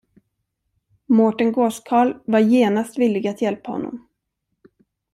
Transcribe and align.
Mårten 1.09 1.51
gåskarl 1.51 2.13
var 2.25 2.39
genast 2.39 2.99
villig 2.99 3.27
att 3.27 3.41
hjälpa 3.41 3.71
honom. 3.71 4.07